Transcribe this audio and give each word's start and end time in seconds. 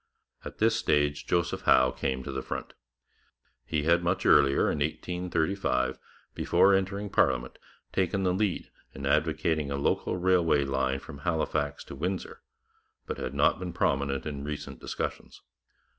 At 0.43 0.57
this 0.57 0.75
stage 0.75 1.27
Joseph 1.27 1.61
Howe 1.65 1.91
came 1.91 2.23
to 2.23 2.31
the 2.31 2.41
front. 2.41 2.73
He 3.63 3.83
had 3.83 4.03
much 4.03 4.25
earlier, 4.25 4.61
in 4.71 4.79
1835, 4.79 5.99
before 6.33 6.73
entering 6.73 7.11
parliament, 7.11 7.59
taken 7.93 8.23
the 8.23 8.33
lead 8.33 8.71
in 8.95 9.05
advocating 9.05 9.69
a 9.69 9.75
local 9.77 10.17
railway 10.17 10.97
from 10.97 11.19
Halifax 11.19 11.83
to 11.83 11.93
Windsor, 11.95 12.41
but 13.05 13.19
had 13.19 13.35
not 13.35 13.59
been 13.59 13.73
prominent 13.73 14.25
in 14.25 14.43
recent 14.43 14.79
discussions. 14.79 15.43